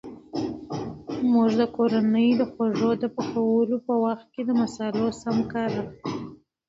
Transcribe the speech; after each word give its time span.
مور 1.31 1.49
د 1.61 1.63
کورنۍ 1.75 2.29
د 2.39 2.41
خوړو 2.51 2.91
د 3.01 3.05
پخولو 3.15 3.77
په 3.87 3.93
وخت 4.05 4.29
د 4.47 4.49
مصالحو 4.61 5.09
سم 5.21 5.37
کار 5.53 5.71
اخلي. 5.81 6.01